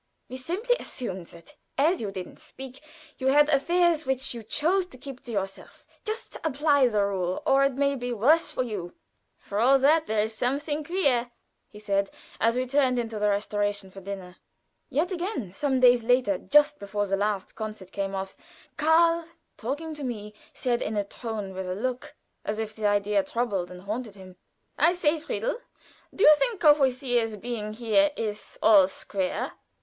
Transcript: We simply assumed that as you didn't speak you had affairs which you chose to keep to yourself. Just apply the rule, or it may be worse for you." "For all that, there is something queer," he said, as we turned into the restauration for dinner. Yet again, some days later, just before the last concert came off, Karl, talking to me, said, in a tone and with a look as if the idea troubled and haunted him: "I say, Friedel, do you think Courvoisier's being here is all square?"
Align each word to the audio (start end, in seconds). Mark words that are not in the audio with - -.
We 0.29 0.37
simply 0.37 0.75
assumed 0.79 1.27
that 1.27 1.57
as 1.77 2.01
you 2.01 2.09
didn't 2.09 2.39
speak 2.39 2.81
you 3.19 3.27
had 3.27 3.49
affairs 3.49 4.03
which 4.03 4.33
you 4.33 4.41
chose 4.41 4.87
to 4.87 4.97
keep 4.97 5.19
to 5.25 5.31
yourself. 5.31 5.85
Just 6.05 6.37
apply 6.43 6.87
the 6.87 7.05
rule, 7.05 7.43
or 7.45 7.63
it 7.65 7.73
may 7.73 7.93
be 7.93 8.11
worse 8.11 8.49
for 8.49 8.63
you." 8.63 8.95
"For 9.37 9.59
all 9.59 9.77
that, 9.77 10.07
there 10.07 10.23
is 10.23 10.33
something 10.35 10.83
queer," 10.83 11.29
he 11.69 11.77
said, 11.77 12.09
as 12.39 12.57
we 12.57 12.65
turned 12.65 12.97
into 12.97 13.19
the 13.19 13.29
restauration 13.29 13.91
for 13.91 14.01
dinner. 14.01 14.37
Yet 14.89 15.11
again, 15.11 15.53
some 15.53 15.79
days 15.79 16.03
later, 16.03 16.39
just 16.39 16.79
before 16.79 17.05
the 17.05 17.15
last 17.15 17.53
concert 17.53 17.91
came 17.91 18.15
off, 18.15 18.35
Karl, 18.77 19.25
talking 19.55 19.93
to 19.93 20.03
me, 20.03 20.33
said, 20.51 20.81
in 20.81 20.97
a 20.97 21.03
tone 21.03 21.43
and 21.43 21.53
with 21.53 21.67
a 21.67 21.75
look 21.75 22.15
as 22.43 22.57
if 22.57 22.75
the 22.75 22.87
idea 22.87 23.21
troubled 23.23 23.69
and 23.69 23.81
haunted 23.83 24.15
him: 24.15 24.37
"I 24.79 24.93
say, 24.95 25.19
Friedel, 25.19 25.59
do 26.11 26.23
you 26.23 26.33
think 26.37 26.59
Courvoisier's 26.59 27.35
being 27.35 27.73
here 27.73 28.09
is 28.17 28.57
all 28.63 28.87
square?" 28.87 29.51